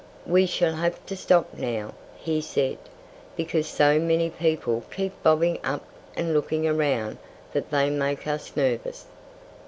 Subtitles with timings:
[0.25, 2.79] "We shall have to stop now," he said,
[3.37, 5.85] "because so many people keep bobbing up
[6.17, 7.19] and looking around
[7.53, 9.05] that they make us nervous.